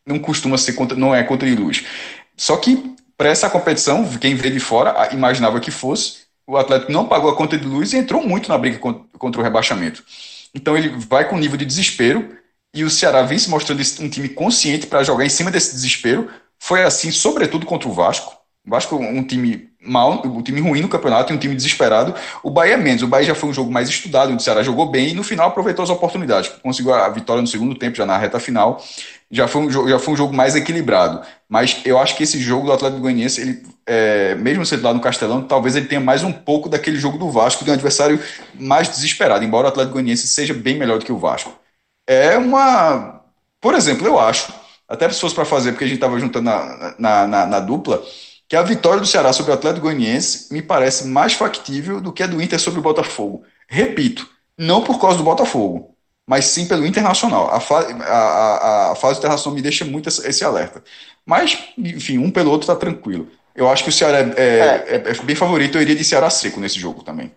[0.05, 1.83] não costuma ser conta, não é conta de luz.
[2.35, 7.07] Só que para essa competição, quem vê de fora imaginava que fosse, o Atlético não
[7.07, 10.03] pagou a conta de luz e entrou muito na briga contra o rebaixamento.
[10.53, 12.37] Então ele vai com um nível de desespero
[12.73, 16.29] e o Ceará vem se mostrando um time consciente para jogar em cima desse desespero.
[16.59, 18.37] Foi assim, sobretudo contra o Vasco.
[18.67, 22.13] O Vasco é um time mal, um time ruim no campeonato e um time desesperado.
[22.43, 23.01] O Bahia é menos.
[23.01, 25.23] O Bahia já foi um jogo mais estudado, onde o Ceará jogou bem e no
[25.23, 26.51] final aproveitou as oportunidades.
[26.62, 28.84] Conseguiu a vitória no segundo tempo, já na reta final.
[29.32, 31.21] Já foi um, jogo, já foi um jogo mais equilibrado.
[31.47, 34.99] Mas eu acho que esse jogo do Atlético Goianiense, ele, é, mesmo sendo lá no
[34.99, 38.19] Castelão, talvez ele tenha mais um pouco daquele jogo do Vasco, de um adversário
[38.60, 41.53] mais desesperado, embora o Atlético Goianiense seja bem melhor do que o Vasco.
[42.06, 43.21] É uma.
[43.62, 44.51] Por exemplo, eu acho,
[44.89, 48.03] até se fosse para fazer, porque a gente estava juntando na, na, na, na dupla
[48.47, 52.23] que a vitória do Ceará sobre o Atlético Goianiense me parece mais factível do que
[52.23, 53.43] a do Inter sobre o Botafogo.
[53.67, 57.53] Repito, não por causa do Botafogo, mas sim pelo Internacional.
[57.53, 60.83] A, fa a, a, a fase internacional me deixa muito esse alerta.
[61.25, 63.27] Mas, enfim, um pelo outro está tranquilo.
[63.53, 65.03] Eu acho que o Ceará é, é, é.
[65.10, 67.31] é, bem favorito, eu iria de Ceará seco nesse jogo também.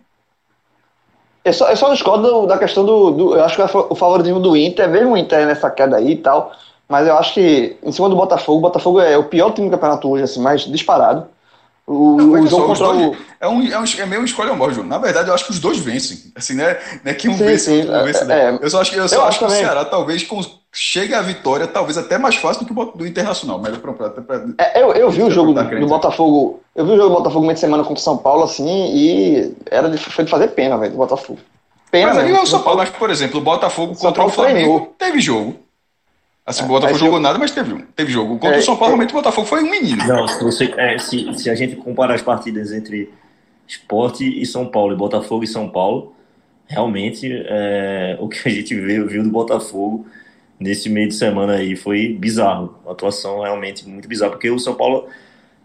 [1.43, 4.55] Eu só, eu só discordo da questão do, do, Eu acho que o favoritismo do
[4.55, 6.55] Inter, mesmo o Inter nessa queda aí e tal,
[6.91, 9.71] mas eu acho que, em cima do Botafogo, o Botafogo é o pior time do
[9.71, 11.25] campeonato hoje, assim, mais disparado.
[11.87, 13.17] O, não, o jogo contra dois, o...
[13.39, 14.85] É, um, é, um, é meio escolha ou João.
[14.85, 16.31] Na verdade, eu acho que os dois vencem.
[16.35, 16.77] Assim, né?
[17.03, 18.25] Não é que um sim, vence, sim, outro vence.
[18.25, 18.41] Né?
[18.41, 20.27] É, eu só acho, eu só eu acho, acho que o Ceará talvez
[20.73, 23.57] chegue à vitória, talvez até mais fácil do que o do Internacional.
[23.57, 26.61] Mas pra, pra, pra, é, eu, eu vi o jogo do, Botafogo.
[26.75, 29.55] Eu vi o jogo do Botafogo meio de semana contra o São Paulo, assim, e
[29.71, 31.39] era de, foi de fazer pena, velho, do Botafogo.
[31.89, 34.55] Pena, mas ali é o São Paulo, mas, por exemplo, o Botafogo contra o Flamengo
[34.55, 34.95] treinou.
[34.97, 35.55] teve jogo.
[36.45, 38.39] Assim, o Botafogo jogou nada, mas teve, teve jogo.
[38.39, 40.03] Contra é, o São Paulo, realmente o Botafogo foi um menino.
[40.07, 43.11] Não, se, você, é, se, se a gente comparar as partidas entre
[43.67, 46.13] Esporte e São Paulo, e Botafogo e São Paulo,
[46.67, 50.05] realmente é, o que a gente viu, viu do Botafogo
[50.59, 52.75] nesse meio de semana aí foi bizarro.
[52.87, 55.07] A atuação realmente muito bizarra, porque o São Paulo,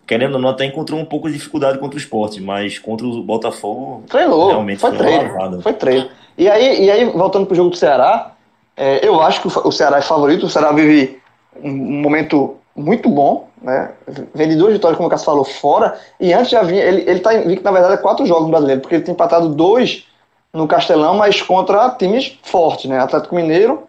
[0.06, 3.22] querendo ou não, até encontrou um pouco de dificuldade contra o esporte, mas contra o
[3.22, 4.04] Botafogo.
[4.08, 5.62] Treinou, realmente foi, foi treino.
[5.62, 6.08] Foi treino.
[6.36, 8.35] E aí, e aí, voltando pro jogo do Ceará,
[8.76, 11.20] é, eu acho que o Ceará é favorito, o Ceará vive
[11.62, 13.92] um momento muito bom, né?
[14.34, 17.20] Vem de duas vitórias, como o Cássio falou, fora, e antes já vinha, ele, ele
[17.20, 20.06] tá invicto, na verdade, é quatro jogos no brasileiro, porque ele tem empatado dois
[20.52, 22.98] no Castelão, mas contra times fortes, né?
[23.00, 23.84] Atlético Mineiro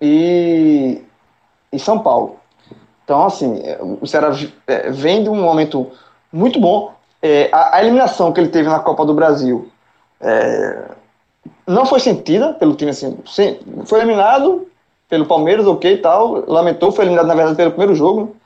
[0.00, 1.00] e,
[1.72, 2.36] e São Paulo.
[3.04, 3.62] Então, assim,
[4.00, 4.32] o Ceará
[4.66, 5.90] é, vem de um momento
[6.32, 6.92] muito bom.
[7.22, 9.68] É, a, a, eliminação que ele teve na Copa do Brasil
[10.20, 10.82] é,
[11.70, 13.18] não foi sentida pelo time assim.
[13.84, 14.66] Foi eliminado
[15.08, 16.44] pelo Palmeiras, ok e tal.
[16.46, 18.36] Lamentou, foi eliminado na verdade pelo primeiro jogo.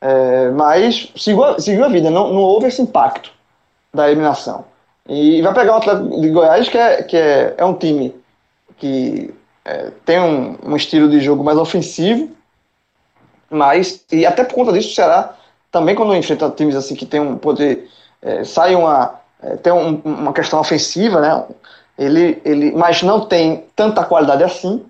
[0.00, 3.30] É, mas seguiu a, seguiu a vida, não, não houve esse impacto
[3.92, 4.64] da eliminação.
[5.06, 8.14] E vai pegar o Atlético de Goiás, que é, que é, é um time
[8.78, 12.30] que é, tem um, um, estilo de jogo mais ofensivo,
[13.50, 15.34] mas, e até por conta disso, o Ceará
[15.70, 17.88] também, quando enfrenta times assim que tem um poder,
[18.22, 21.44] é, sai uma, é, tem um, uma questão ofensiva, né?
[22.00, 24.82] Ele, ele, mas não tem tanta qualidade assim.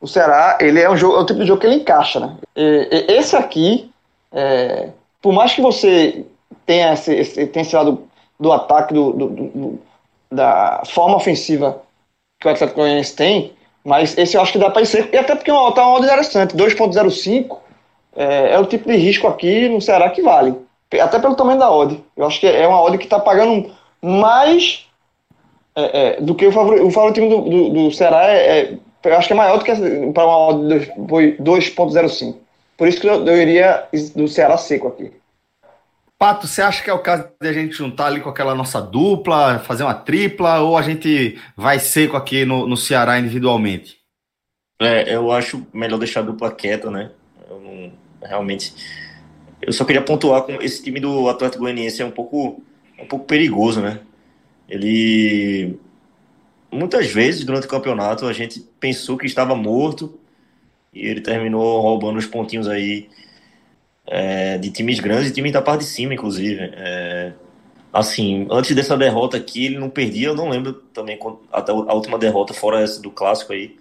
[0.00, 2.34] O Ceará, ele é um jogo, é o tipo de jogo que ele encaixa, né?
[2.56, 3.90] E, e, esse aqui,
[4.32, 4.88] é,
[5.20, 6.24] por mais que você
[6.64, 8.08] tenha esse, esse, tenha esse lado
[8.40, 9.78] do ataque, do, do, do,
[10.32, 11.82] da forma ofensiva
[12.40, 13.52] que o Atlético Goianiense tem,
[13.84, 16.56] mas esse eu acho que dá para ser, e até porque está uma odd interessante,
[16.56, 17.58] 2.05
[18.16, 20.54] é, é o tipo de risco aqui no Ceará que vale,
[21.02, 22.02] até pelo tamanho da odd.
[22.16, 24.85] Eu acho que é uma odd que está pagando mais
[25.76, 29.16] é, é, do que o, favor, o favoritismo do, do, do Ceará é, é, eu
[29.16, 29.72] acho que é maior do que
[30.12, 32.36] para uma odd 2.05.
[32.76, 35.12] Por isso que eu, eu iria do Ceará seco aqui.
[36.18, 38.80] Pato, você acha que é o caso de a gente juntar ali com aquela nossa
[38.80, 43.98] dupla, fazer uma tripla, ou a gente vai seco aqui no, no Ceará individualmente?
[44.80, 47.10] É, eu acho melhor deixar a dupla quieta, né?
[47.48, 47.92] Eu não,
[48.26, 48.74] realmente.
[49.60, 52.62] Eu só queria pontuar com esse time do Atlético Goianiense é um pouco,
[52.98, 54.00] um pouco perigoso, né?
[54.68, 55.78] Ele
[56.70, 60.18] muitas vezes durante o campeonato a gente pensou que estava morto
[60.92, 63.08] e ele terminou roubando os pontinhos aí
[64.06, 66.70] é, de times grandes e times da parte de cima, inclusive.
[66.74, 67.32] É,
[67.92, 71.18] assim, antes dessa derrota aqui, ele não perdia, eu não lembro também
[71.52, 73.76] até a última derrota, fora essa do clássico aí.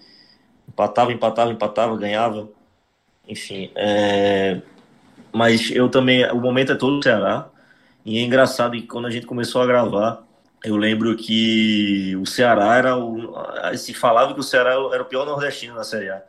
[0.68, 2.50] Empatava, empatava, empatava, ganhava.
[3.28, 3.72] Enfim.
[3.76, 4.62] É,
[5.32, 6.26] mas eu também.
[6.32, 7.50] O momento é todo o Ceará.
[8.06, 10.24] E é engraçado que quando a gente começou a gravar,
[10.66, 13.34] eu lembro que o Ceará era o.
[13.78, 16.22] Se falava que o Ceará era o pior nordestino na Série A.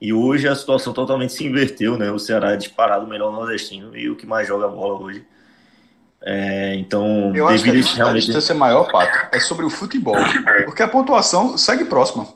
[0.00, 2.10] E hoje a situação totalmente se inverteu, né?
[2.10, 5.26] O Ceará é disparado o melhor nordestino e o que mais joga bola hoje.
[6.22, 8.00] É, então, eu acho que a, realmente...
[8.00, 10.16] a distância maior, Pato, é sobre o futebol,
[10.64, 12.26] porque a pontuação segue próxima.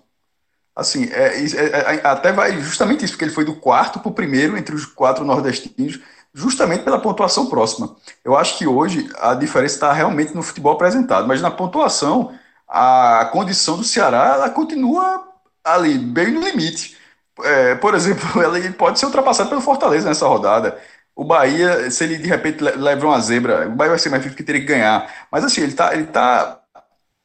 [0.76, 4.14] Assim, é, é, é, até vai justamente isso, porque ele foi do quarto para o
[4.14, 5.98] primeiro entre os quatro nordestinos,
[6.32, 7.96] justamente pela pontuação próxima.
[8.24, 12.32] Eu acho que hoje a diferença está realmente no futebol apresentado, mas na pontuação,
[12.68, 15.28] a condição do Ceará ela continua
[15.64, 16.96] ali, bem no limite.
[17.42, 20.78] É, por exemplo, ele pode ser ultrapassado pelo Fortaleza nessa rodada.
[21.14, 24.38] O Bahia, se ele de repente leva uma zebra, o Bahia vai ser mais difícil
[24.38, 25.26] que teria que ganhar.
[25.30, 26.60] Mas assim, ele está ele tá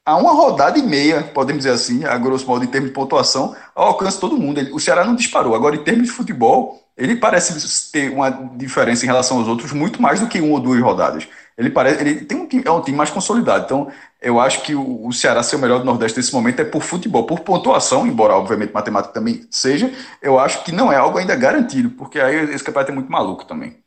[0.05, 3.55] a uma rodada e meia, podemos dizer assim, a grosso modo, em termos de pontuação,
[3.73, 4.61] ao alcance de todo mundo.
[4.73, 5.55] O Ceará não disparou.
[5.55, 10.01] Agora, em termos de futebol, ele parece ter uma diferença em relação aos outros muito
[10.01, 11.27] mais do que uma ou duas rodadas.
[11.57, 13.65] Ele parece, ele tem um time, é um time mais consolidado.
[13.65, 16.65] Então, eu acho que o, o Ceará ser o melhor do Nordeste nesse momento é
[16.65, 19.91] por futebol, por pontuação, embora obviamente matemática também seja.
[20.21, 23.45] Eu acho que não é algo ainda garantido, porque aí esse campeonato é muito maluco
[23.45, 23.77] também.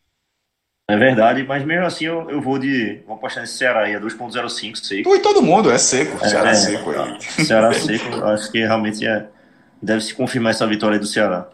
[0.91, 3.03] É verdade, mas mesmo assim eu, eu vou de.
[3.07, 5.15] Vou apostar nesse Ceará aí, é 2.05 seco.
[5.15, 6.25] E todo mundo, é seco.
[6.25, 7.21] É, Ceará é, seco aí.
[7.45, 9.29] Ceará seco, acho que realmente é,
[9.83, 11.47] deve se confirmar essa vitória aí do Ceará.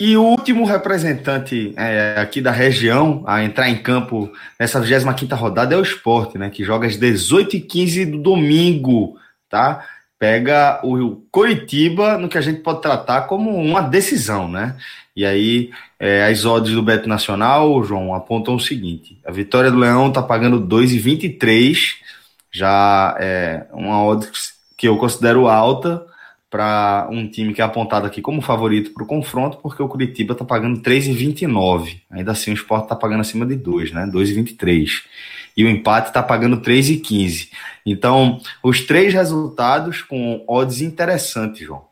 [0.00, 5.74] E o último representante é, aqui da região a entrar em campo nessa 25 rodada
[5.74, 6.50] é o Esporte, né?
[6.50, 9.18] Que joga às 18h15 do domingo,
[9.50, 9.84] tá?
[10.16, 14.76] Pega o Coritiba no que a gente pode tratar como uma decisão, né?
[15.16, 19.78] E aí, é, as odds do Beto Nacional, João, apontam o seguinte: a vitória do
[19.78, 21.76] Leão tá pagando 2,23,
[22.52, 24.28] já é uma odd
[24.76, 26.06] que eu considero alta
[26.50, 30.34] para um time que é apontado aqui como favorito para o confronto, porque o Curitiba
[30.34, 32.00] tá pagando 3,29.
[32.10, 34.08] Ainda assim, o Sport tá pagando acima de 2, né?
[34.10, 34.88] 2,23.
[35.56, 37.48] E o empate tá pagando 3,15.
[37.84, 41.88] Então, os três resultados com odds interessantes, João.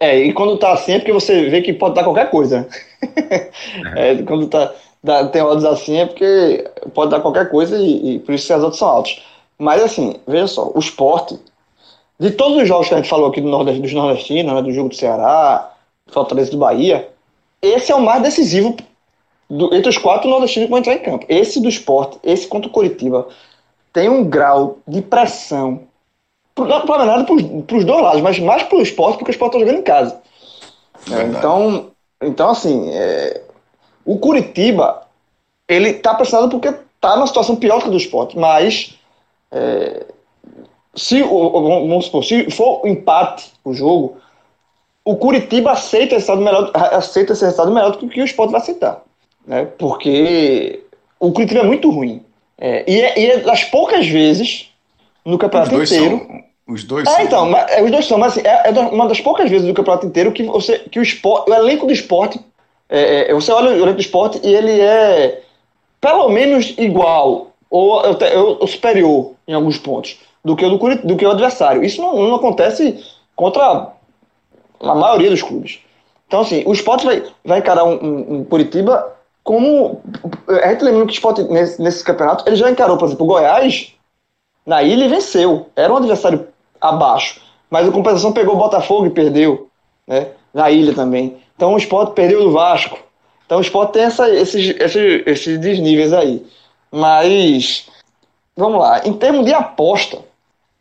[0.00, 2.68] É, e quando tá assim é porque você vê que pode dar qualquer coisa.
[3.96, 4.12] É.
[4.12, 6.64] é, quando tá, dá, tem odds assim é porque
[6.94, 9.22] pode dar qualquer coisa e, e por isso que as outras são altas.
[9.58, 11.38] Mas assim, veja só, o esporte,
[12.18, 14.72] de todos os jogos que a gente falou aqui do Nordeste, dos nordestinos, né, do
[14.72, 15.72] jogo do Ceará,
[16.06, 17.08] Fortaleza do Bahia,
[17.60, 18.76] esse é o mais decisivo
[19.48, 21.26] do, entre os quatro nordestinos que vão entrar em campo.
[21.28, 23.28] Esse do esporte, esse contra o Curitiba,
[23.92, 25.82] tem um grau de pressão
[26.56, 29.56] não para nada para os dois lados, mas mais para o esporte, porque o esporte
[29.56, 30.20] está jogando em casa.
[31.10, 31.90] É, então,
[32.22, 33.42] então, assim, é,
[34.04, 35.02] o Curitiba,
[35.66, 38.94] ele está pressionado porque está numa situação pior que a do esporte, mas
[39.50, 40.06] é,
[40.96, 44.18] se, vamos supor, se for o empate o jogo,
[45.04, 48.60] o Curitiba aceita esse resultado melhor, aceita esse resultado melhor do que o esporte vai
[48.60, 49.02] aceitar.
[49.46, 49.66] Né?
[49.78, 50.82] Porque
[51.20, 52.22] o Curitiba é muito ruim.
[52.56, 54.70] É, e, é, e é das poucas vezes
[55.24, 56.18] no campeonato inteiro.
[56.18, 57.24] São, os dois é, são.
[57.24, 59.74] então, mas, é, os dois são, mas assim, é, é, uma das poucas vezes do
[59.74, 62.40] campeonato inteiro que, você, que o, esporte, o elenco do esporte.
[62.88, 65.42] É, é, você olha o elenco do esporte e ele é
[66.00, 68.02] pelo menos igual ou,
[68.60, 71.82] ou superior em alguns pontos do que o, do, do que o adversário.
[71.82, 73.02] Isso não, não acontece
[73.34, 73.92] contra
[74.80, 75.80] a maioria dos clubes.
[76.26, 80.02] Então, assim, o esporte vai, vai encarar um, um, um Curitiba como.
[80.48, 83.28] A gente lembra que o esporte, nesse, nesse campeonato, ele já encarou, por exemplo, o
[83.28, 83.94] Goiás
[84.66, 85.68] na ilha e venceu.
[85.76, 86.48] Era um adversário
[86.80, 87.40] abaixo.
[87.70, 89.68] Mas a compensação pegou o Botafogo e perdeu.
[90.06, 90.28] Né?
[90.52, 91.36] Na ilha também.
[91.56, 92.98] Então o esporte perdeu do Vasco.
[93.46, 96.44] Então o esporte tem essa, esses, esses, esses desníveis aí.
[96.90, 97.86] Mas,
[98.56, 99.06] vamos lá.
[99.06, 100.18] Em termos de aposta,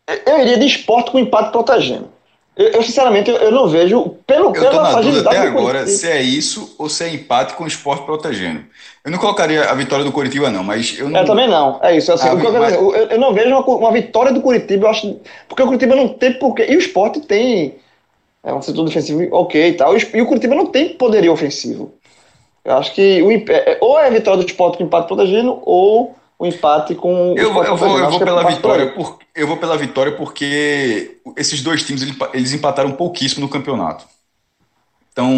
[0.07, 2.09] eu iria de esporte com empate protegendo.
[2.55, 5.35] Eu, eu sinceramente, eu, eu, não vejo, pelo, eu pela fragilidade...
[5.35, 8.63] até agora se é isso ou se é empate com o esporte protegendo.
[9.03, 11.19] Eu não colocaria a vitória do Curitiba, não, mas eu não...
[11.19, 12.11] Eu também não, é isso.
[12.13, 12.73] Assim, ah, eu, mas...
[12.73, 15.19] eu, não vejo uma, uma, vitória do Curitiba, eu acho...
[15.47, 16.67] Porque o Curitiba não tem porquê...
[16.69, 17.75] E o esporte tem
[18.43, 21.93] é um setor defensivo ok e tal, e o Curitiba não tem poderio ofensivo.
[22.63, 26.15] Eu acho que o, é, ou é a vitória do esporte com empate protegendo, ou
[26.43, 29.77] o empate com eu, eu vou, eu vou é pela vitória por, eu vou pela
[29.77, 32.03] vitória porque esses dois times
[32.33, 34.05] eles empataram pouquíssimo no campeonato.
[35.11, 35.31] Então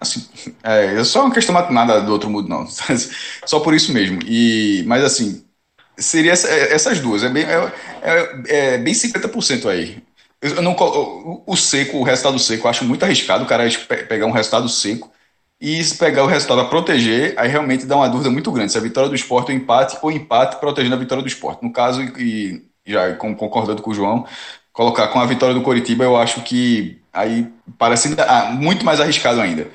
[0.00, 0.26] assim
[0.64, 2.66] é, é só uma questão nada do outro mundo não.
[3.44, 4.20] Só por isso mesmo.
[4.24, 5.44] E mas assim
[5.98, 7.22] seria essa, é, essas duas.
[7.22, 10.02] É bem é, é, é bem 50% aí.
[10.40, 13.68] Eu não o, o seco o resultado seco eu acho muito arriscado o cara
[14.08, 15.13] pegar um resultado seco
[15.60, 18.78] e se pegar o resultado a proteger, aí realmente dá uma dúvida muito grande se
[18.78, 21.62] a vitória do esporte é o empate ou empate protegendo a vitória do esporte.
[21.62, 24.26] No caso, e já concordando com o João,
[24.72, 29.40] colocar com a vitória do Coritiba, eu acho que aí parece ah, muito mais arriscado
[29.40, 29.68] ainda.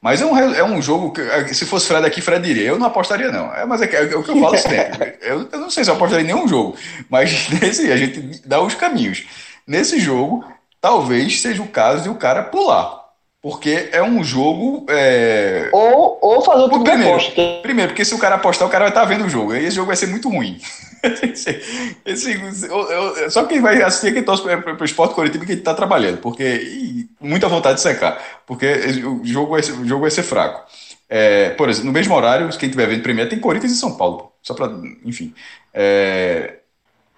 [0.00, 2.68] Mas é um, é um jogo que, eh, se fosse Fred aqui, Fred diria.
[2.68, 3.52] Eu não apostaria, não.
[3.54, 5.16] É, mas é, é, é o que eu falo sempre.
[5.22, 6.76] Eu, eu, não sei se eu apostaria em nenhum jogo,
[7.10, 9.26] mas nesse a gente dá os caminhos.
[9.66, 10.44] Nesse jogo,
[10.80, 13.05] talvez seja o caso de o cara pular
[13.42, 14.86] Porque é um jogo.
[14.88, 15.68] É...
[15.72, 17.42] Ou, ou fazer o primeiro, aposta.
[17.62, 19.52] Primeiro, porque se o cara apostar, o cara vai estar vendo o jogo.
[19.52, 20.58] Aí esse jogo vai ser muito ruim.
[21.22, 21.62] esse,
[22.04, 25.52] esse, eu, eu, só quem vai assistir é quem torce para o esporte coletivo que
[25.52, 26.18] está trabalhando.
[26.18, 26.42] Porque.
[26.42, 28.20] E, muita vontade de secar.
[28.46, 28.66] Porque
[29.04, 30.66] o jogo vai, o jogo vai ser fraco.
[31.08, 34.32] É, por exemplo, no mesmo horário, quem estiver vendo Premier tem Corinthians e São Paulo.
[34.42, 34.72] Só para.
[35.04, 35.32] Enfim.
[35.72, 36.56] É,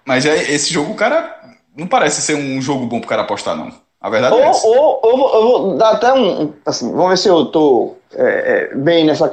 [0.05, 1.37] mas é, esse jogo, o cara.
[1.75, 3.71] Não parece ser um jogo bom para o cara apostar, não.
[4.01, 4.67] A verdade ou, é essa.
[4.67, 6.53] Ou, ou, eu vou dar até um.
[6.65, 9.25] Assim, vamos ver se eu tô é, é, bem nessa.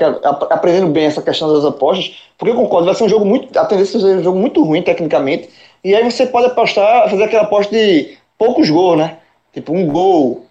[0.50, 3.56] aprendendo bem essa questão das apostas, porque eu concordo, vai ser um jogo muito.
[3.56, 5.48] A tendência vai ser um jogo muito ruim tecnicamente.
[5.84, 9.18] E aí você pode apostar, fazer aquela aposta de poucos gols, né?
[9.52, 10.44] Tipo, um gol.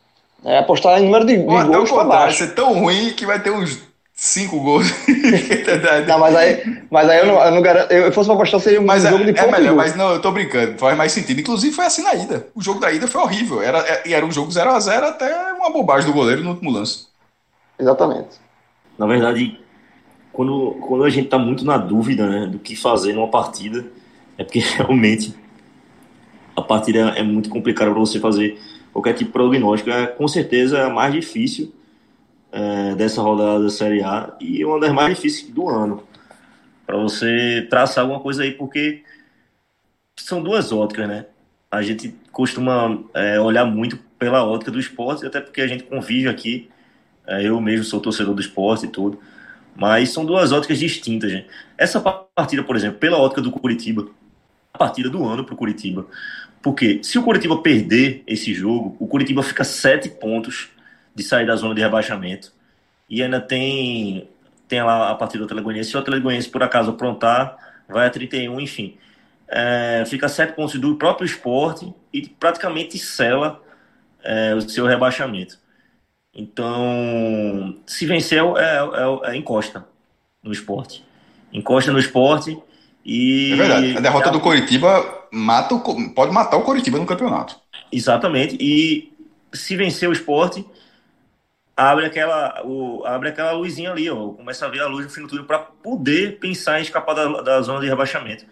[0.46, 1.90] É, apostar em número de, de gols.
[1.90, 3.82] Vai ser tão ruim que vai ter uns
[4.16, 4.88] cinco gols.
[6.08, 7.92] não, mas aí, mas aí eu não, eu não garanto.
[7.92, 9.56] Eu fosse pra apostar, seria um mas jogo é, de pouco.
[9.56, 11.42] É melhor, mas não, eu tô brincando, faz mais sentido.
[11.42, 12.48] Inclusive foi assim na ida.
[12.56, 13.62] O jogo da ida foi horrível.
[13.62, 17.08] Era, é, era um jogo 0x0 até uma bobagem do goleiro no último lance.
[17.78, 18.40] Exatamente.
[18.98, 19.60] Na verdade,
[20.32, 23.86] quando, quando a gente tá muito na dúvida né, do que fazer numa partida,
[24.38, 25.36] é porque realmente
[26.56, 28.58] a partida é muito complicada para você fazer
[28.94, 29.90] qualquer tipo de prognóstico.
[29.90, 31.74] É com certeza mais difícil
[32.56, 36.02] é, dessa rodada da Série A e uma das mais difíceis do ano.
[36.88, 39.04] Para você traçar alguma coisa aí, porque
[40.16, 41.26] são duas óticas, né?
[41.70, 46.30] A gente costuma é, olhar muito pela ótica do esporte, até porque a gente convive
[46.30, 46.70] aqui.
[47.28, 49.20] É, eu mesmo sou torcedor do esporte e tudo.
[49.76, 51.48] Mas são duas óticas distintas, gente.
[51.78, 54.08] Essa partida, por exemplo, pela ótica do Curitiba,
[54.74, 56.08] a partida do ano para o Curitiba.
[56.62, 60.70] Porque se o Curitiba perder esse jogo, o Curitiba fica sete pontos
[61.16, 62.52] de sair da zona de rebaixamento.
[63.10, 64.30] E ainda tem,
[64.68, 68.60] tem lá a partida do Atlético Se o Atlético por acaso aprontar, vai a 31,
[68.60, 68.98] enfim.
[69.48, 73.62] É, fica 7 pontos do próprio esporte e praticamente sela
[74.24, 75.58] é, o seu rebaixamento.
[76.34, 79.88] Então, se vencer, é, é, é encosta
[80.44, 81.06] no esporte.
[81.54, 82.58] Encosta no esporte
[83.06, 83.54] e.
[83.54, 83.98] É verdade.
[83.98, 87.56] A derrota do Coritiba mata o, pode matar o Coritiba no campeonato.
[87.92, 88.58] Exatamente.
[88.60, 89.14] E
[89.54, 90.66] se vencer o esporte,
[91.76, 95.22] abre aquela, o, abre aquela luzinha ali, ó, começa a ver a luz no fim
[95.22, 98.46] do túnel para poder pensar em escapar da, da, zona de rebaixamento.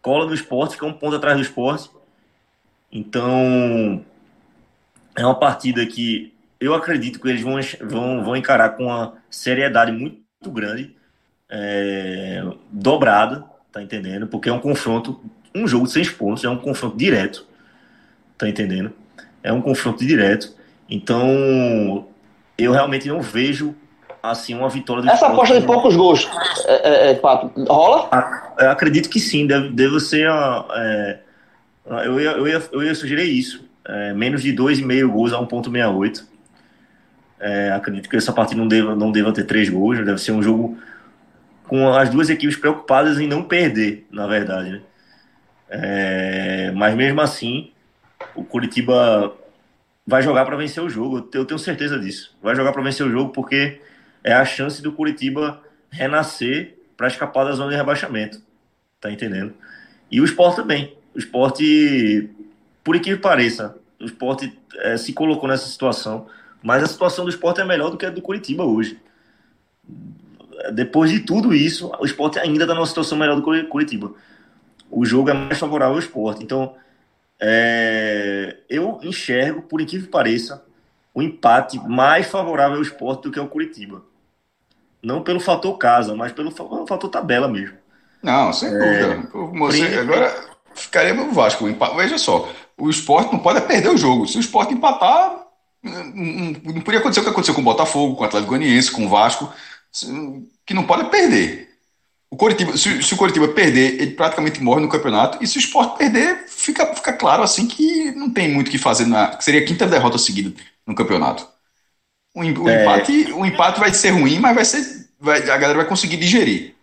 [0.00, 1.90] Cola no esporte, fica um ponto atrás do esporte.
[2.90, 4.04] Então,
[5.14, 9.92] é uma partida que eu acredito que eles vão, vão, vão encarar com uma seriedade
[9.92, 10.96] muito grande,
[11.50, 14.26] é, dobrada, tá entendendo?
[14.26, 15.20] Porque é um confronto,
[15.54, 17.46] um jogo de seis pontos, é um confronto direto,
[18.38, 18.92] tá entendendo?
[19.42, 20.54] É um confronto direto.
[20.88, 22.08] Então,
[22.58, 23.74] eu realmente não vejo
[24.22, 26.28] assim uma vitória do Essa aposta de poucos gols,
[26.66, 28.08] é, é, é, Pato, rola?
[28.58, 31.18] Acredito que sim, deve, deve ser a, é,
[32.04, 36.24] eu, ia, eu, ia, eu ia sugerir isso, é, menos de 2,5 gols a 1,68.
[37.38, 40.42] É, acredito que essa partida não deva, não deva ter três gols, deve ser um
[40.42, 40.76] jogo
[41.68, 44.70] com as duas equipes preocupadas em não perder, na verdade.
[44.70, 44.80] Né?
[45.68, 47.70] É, mas mesmo assim,
[48.34, 49.34] o Curitiba
[50.06, 51.28] vai jogar para vencer o jogo.
[51.32, 52.36] Eu tenho certeza disso.
[52.42, 53.80] Vai jogar para vencer o jogo porque
[54.22, 58.40] é a chance do Curitiba renascer para escapar da zona de rebaixamento.
[59.00, 59.52] Tá entendendo?
[60.10, 60.96] E o esporte também.
[61.14, 62.30] O esporte,
[62.84, 66.26] por que pareça, o esporte é, se colocou nessa situação,
[66.62, 68.98] mas a situação do esporte é melhor do que a do Curitiba hoje.
[70.72, 74.12] Depois de tudo isso, o esporte ainda está numa situação melhor do que o Curitiba.
[74.90, 76.44] O jogo é mais favorável ao esporte.
[76.44, 76.74] Então,
[77.40, 80.64] é, eu enxergo, por incrível que pareça,
[81.14, 84.02] o empate mais favorável ao esporte do que ao Curitiba.
[85.02, 87.76] Não pelo fator casa, mas pelo fator tabela mesmo.
[88.22, 89.28] Não, sem é, dúvida.
[89.58, 91.66] Você, agora ficaria no Vasco.
[91.96, 94.26] Veja só, o esporte não pode perder o jogo.
[94.26, 95.46] Se o esporte empatar,
[95.82, 99.06] não, não podia acontecer o que aconteceu com o Botafogo, com o Atlético Goianiense, com
[99.06, 99.52] o Vasco,
[100.66, 101.65] que não pode perder.
[102.30, 105.38] O Coritiba, se, se, o Coritiba perder, ele praticamente morre no campeonato.
[105.42, 108.78] E se o Sport perder, fica, fica claro assim que não tem muito o que
[108.78, 109.06] fazer.
[109.06, 110.52] Na, seria a quinta derrota seguida
[110.86, 111.46] no campeonato.
[112.34, 112.82] O, o é...
[112.82, 115.06] empate, o empate vai ser ruim, mas vai ser.
[115.18, 116.74] Vai, a galera vai conseguir digerir.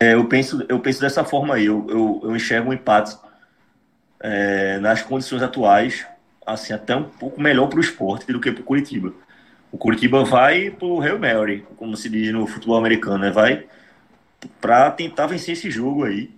[0.00, 1.66] É, eu, penso, eu penso dessa forma aí.
[1.66, 3.16] Eu, eu, eu enxergo um empate
[4.20, 6.06] é, nas condições atuais,
[6.46, 9.12] assim, até um pouco melhor para o esporte do que para o Curitiba.
[9.70, 13.30] O Curitiba vai para o Hail Mary, como se diz no futebol americano, né?
[13.30, 13.66] Vai
[14.60, 16.30] para tentar vencer esse jogo aí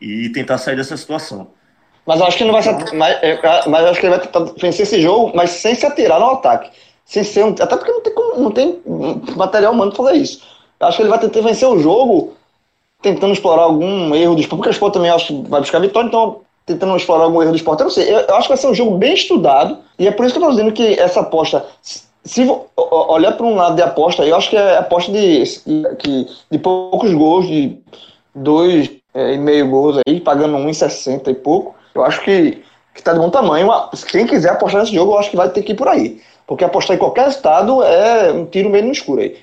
[0.00, 1.48] e tentar sair dessa situação.
[2.06, 3.18] Mas eu acho que não vai ser, mas,
[3.66, 6.70] mas acho que ele vai tentar vencer esse jogo, mas sem se atirar no ataque.
[7.04, 10.42] Sem ser um, até porque não tem, não tem material humano para fazer isso.
[10.78, 12.34] Eu acho que ele vai tentar vencer o jogo
[13.02, 16.08] tentando explorar algum erro do esporte, porque o esporte também acho que vai buscar vitória,
[16.08, 17.80] então tentando explorar algum erro do esporte.
[17.80, 20.10] Eu não sei, eu, eu acho que vai ser um jogo bem estudado, e é
[20.10, 21.66] por isso que eu estou dizendo que essa aposta,
[22.24, 22.46] se
[22.76, 27.12] olhar para um lado de aposta, eu acho que é aposta de, de, de poucos
[27.12, 27.78] gols, de
[28.34, 31.74] dois é, e meio gols aí, pagando 1,60 e pouco.
[31.94, 32.62] Eu acho que,
[32.94, 33.70] que tá de bom tamanho.
[34.08, 36.20] Quem quiser apostar nesse jogo, eu acho que vai ter que ir por aí.
[36.46, 39.38] Porque apostar em qualquer estado é um tiro meio no escuro aí.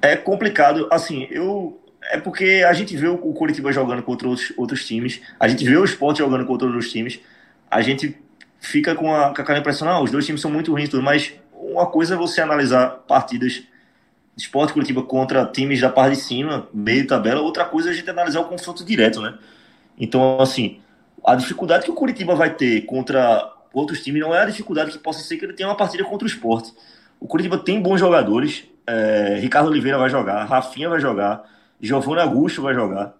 [0.00, 1.78] É complicado, assim, eu.
[2.10, 5.76] É porque a gente vê o Curitiba jogando contra outros, outros times, a gente vê
[5.76, 7.20] o Sport jogando contra outros times,
[7.70, 8.16] a gente
[8.58, 11.32] fica com, a, com aquela impressão, não, os dois times são muito ruins, tudo, mas
[11.62, 13.62] uma coisa é você analisar partidas
[14.36, 18.08] Esporte Curitiba contra times da parte de cima, meio tabela, outra coisa é a gente
[18.08, 19.38] analisar o confronto direto, né?
[19.98, 20.80] Então, assim,
[21.24, 24.98] a dificuldade que o Curitiba vai ter contra outros times não é a dificuldade que
[24.98, 26.72] possa ser que ele tenha uma partida contra o esporte.
[27.20, 31.44] O Curitiba tem bons jogadores, é, Ricardo Oliveira vai jogar, Rafinha vai jogar,
[31.80, 33.14] Giovanni Augusto vai jogar.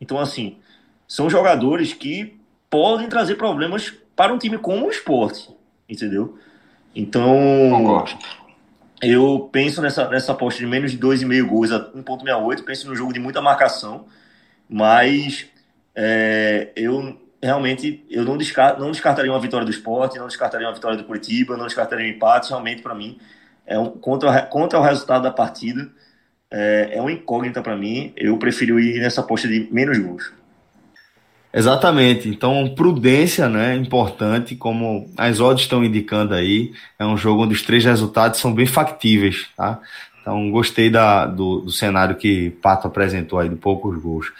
[0.00, 0.58] Então, assim,
[1.08, 2.40] são jogadores que
[2.70, 5.50] podem trazer problemas para um time como o esporte,
[5.88, 6.38] entendeu?
[6.94, 7.36] Então,
[7.70, 8.18] Concordo.
[9.02, 12.64] eu penso nessa, nessa aposta de menos de 2,5 gols a 1,68.
[12.64, 14.06] Penso no jogo de muita marcação,
[14.68, 15.46] mas
[15.94, 20.74] é, eu realmente eu não, descart, não descartaria uma vitória do esporte, não descartaria uma
[20.74, 22.50] vitória do Curitiba, não descartaria um empate.
[22.50, 23.18] Realmente, para mim,
[23.66, 25.90] é um, contra, contra o resultado da partida,
[26.50, 28.12] é, é uma incógnita para mim.
[28.16, 30.41] Eu prefiro ir nessa aposta de menos gols.
[31.52, 32.28] Exatamente.
[32.28, 36.72] Então, prudência, né, importante, como as odds estão indicando aí.
[36.98, 39.78] É um jogo onde os três resultados são bem factíveis, tá?
[40.20, 44.32] Então, gostei da, do, do cenário que Pato apresentou aí, de poucos gols.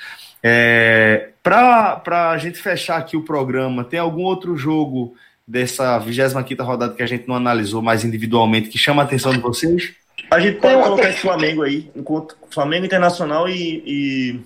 [0.43, 5.15] É, Para a gente fechar aqui o programa, tem algum outro jogo
[5.47, 9.41] dessa 25 rodada que a gente não analisou mais individualmente que chama a atenção de
[9.41, 9.93] vocês?
[10.31, 14.41] A gente pode colocar esse Flamengo aí, enquanto Flamengo Internacional e, e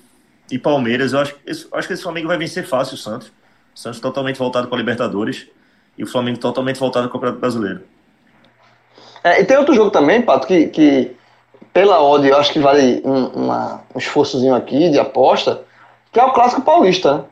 [0.50, 1.12] e Palmeiras.
[1.12, 3.28] Eu acho, eu acho que esse Flamengo vai vencer fácil o Santos.
[3.74, 5.46] O Santos totalmente voltado para a Libertadores
[5.96, 7.80] e o Flamengo totalmente voltado para o Campeonato Brasileiro.
[9.22, 11.16] É, e tem outro jogo também, Pato, que, que
[11.72, 15.62] pela odd eu acho que vale um, uma, um esforçozinho aqui de aposta,
[16.12, 17.18] que é o Clássico Paulista.
[17.18, 17.24] Né?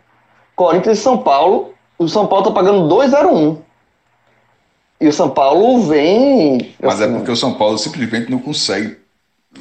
[0.56, 1.72] Corinthians e São Paulo.
[1.98, 3.58] O São Paulo tá pagando 2,01.
[5.00, 6.74] E o São Paulo vem.
[6.80, 8.98] Mas é assim, é porque o São Paulo simplesmente não consegue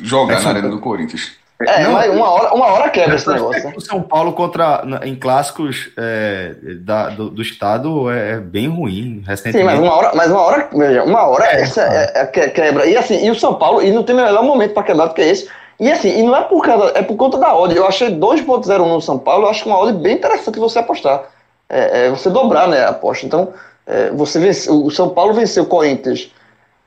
[0.01, 1.31] jogar é na arena do Corinthians.
[1.67, 3.63] É, não, mas uma hora, uma hora quebra esse negócio.
[3.63, 3.73] Né?
[3.75, 9.23] O São Paulo contra, em clássicos é, da, do, do, estado é, é bem ruim.
[9.25, 9.59] Recentemente.
[9.59, 12.85] Sim, mas uma hora, mas uma hora, veja, uma hora é, essa é, é, quebra.
[12.85, 15.21] E assim, e o São Paulo, e não tem melhor momento para quebrar do que
[15.21, 15.47] esse.
[15.79, 17.75] E assim, e não é por causa, é por conta da odd.
[17.75, 21.23] Eu achei 2.01 no São Paulo, eu acho uma odd bem interessante você apostar.
[21.69, 23.25] É, é você dobrar, né, a aposta.
[23.25, 23.49] Então,
[23.85, 26.31] é, você vence, o São Paulo venceu o Corinthians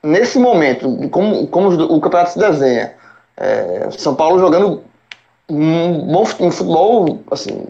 [0.03, 2.95] nesse momento, como, como o campeonato se desenha
[3.37, 4.83] é, São Paulo jogando
[5.49, 7.67] um bom um futebol, assim,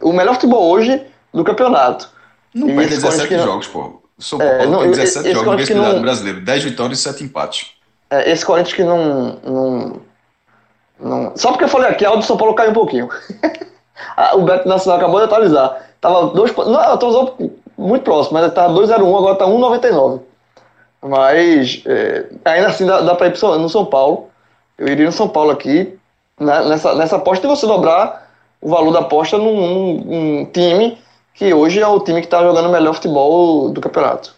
[0.00, 2.08] o melhor futebol hoje do campeonato.
[2.54, 4.00] Não e perde 17 jogos, pô.
[4.18, 7.02] São é, Paulo é, não, tem 17 esse, jogos no não, brasileiro, 10 vitórias e
[7.02, 7.72] 7 empates.
[8.10, 10.00] É, esse Corinthians que não, não,
[11.00, 13.08] não, Só porque eu falei aqui, a do São Paulo caiu um pouquinho.
[14.34, 15.84] o Beto Nacional acabou de atualizar.
[16.00, 17.36] Tava dois, não, atualizou
[17.76, 20.20] muito próximo, mas estava 2,01, agora está 1,99.
[21.02, 24.28] Mas é, ainda assim dá, dá para ir no São Paulo.
[24.78, 25.96] Eu iria no São Paulo aqui,
[26.38, 30.98] né, nessa, nessa aposta, e você dobrar o valor da aposta num, num, num time
[31.34, 34.34] que hoje é o time que está jogando o melhor futebol do campeonato.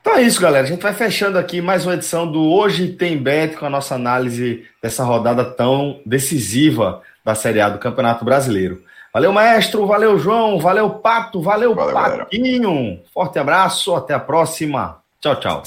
[0.00, 0.66] Então é isso, galera.
[0.66, 3.94] A gente vai fechando aqui mais uma edição do Hoje Tem Bet com a nossa
[3.94, 8.82] análise dessa rodada tão decisiva da Série A do Campeonato Brasileiro.
[9.14, 9.86] Valeu, maestro.
[9.86, 10.58] Valeu, João.
[10.58, 11.40] Valeu, Pato.
[11.40, 12.70] Valeu, valeu Patinho.
[12.70, 13.02] Galera.
[13.14, 13.94] Forte abraço.
[13.94, 14.98] Até a próxima.
[15.22, 15.62] Tchau, tchau.